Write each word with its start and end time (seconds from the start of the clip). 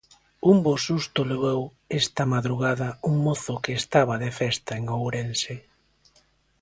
Un 0.51 0.55
bo 0.65 0.73
susto 0.87 1.19
levou 1.31 1.61
esta 2.01 2.23
madrugada 2.33 2.89
un 3.09 3.15
mozo 3.25 3.53
que 3.63 3.71
estaba 3.81 4.15
de 4.23 4.31
festa 4.39 4.71
en 4.79 4.83
Ourense. 4.97 5.55